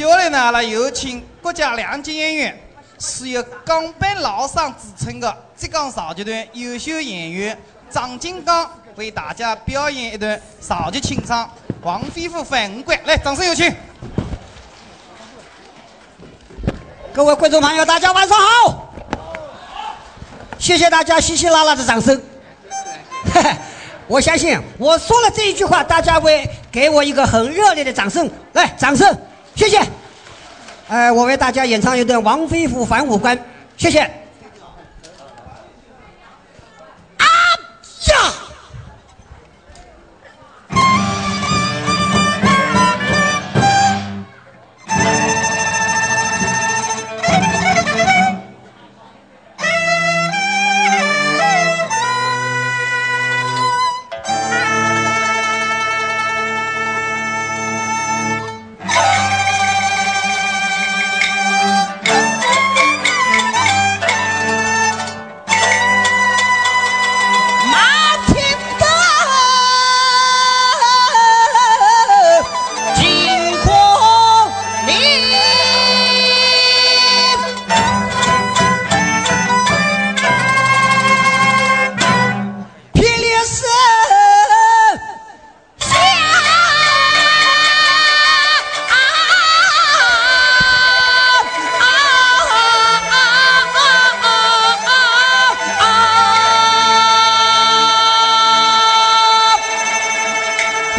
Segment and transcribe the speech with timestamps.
[0.00, 2.58] 接下来呢，阿拉有请国家两级演员，
[2.98, 7.58] 是有“港版老生”之称的浙江绍剧团优秀演员
[7.90, 11.44] 张金刚，为大家表演一段绍剧清唱
[11.82, 12.96] 《王飞虎反五关》。
[13.04, 13.70] 来，掌声有请！
[17.12, 18.94] 各位观众朋友，大家晚上好！
[20.58, 22.18] 谢谢大家稀稀拉拉的掌声。
[24.08, 28.30] 我相信我说了这一句话，大家会给我一个很热烈的掌声。
[28.54, 29.14] 来，掌声，
[30.90, 33.38] 呃，我为大家演唱一段《王飞虎反五关》，
[33.76, 34.10] 谢谢。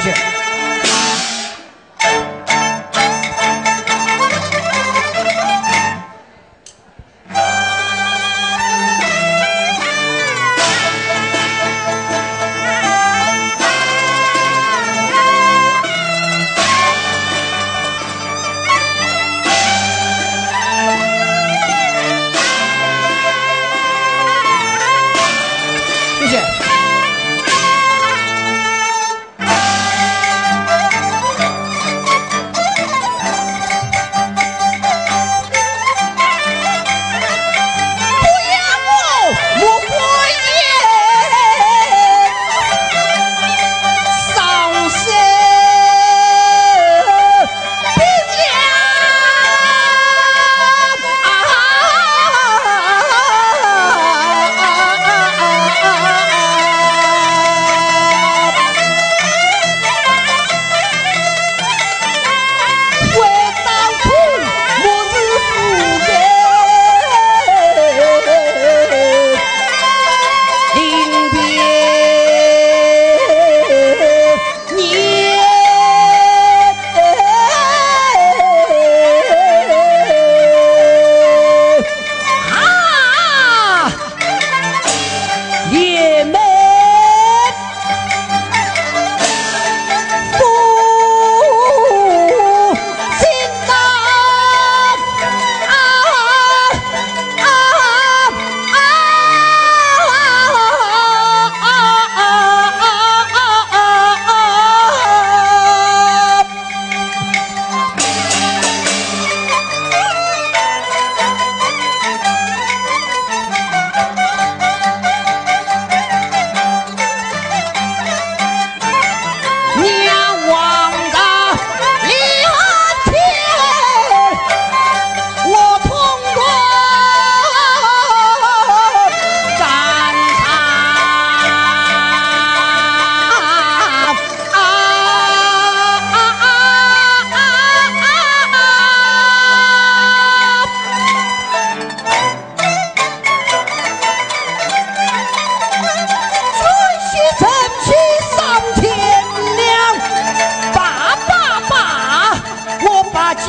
[0.00, 0.39] 谢谢。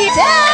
[0.00, 0.47] 我